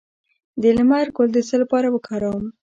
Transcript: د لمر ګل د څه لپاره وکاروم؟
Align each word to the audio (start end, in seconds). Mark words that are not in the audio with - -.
د 0.61 0.63
لمر 0.77 1.07
ګل 1.15 1.29
د 1.33 1.37
څه 1.47 1.55
لپاره 1.61 1.87
وکاروم؟ 1.91 2.45